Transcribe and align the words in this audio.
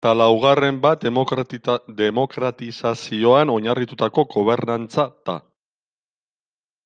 Eta 0.01 0.11
laugarren 0.19 0.77
bat 0.85 1.03
demokratizazioan 1.99 3.51
oinarritutako 3.55 4.23
gobernantza 4.35 5.05
da. 5.31 5.37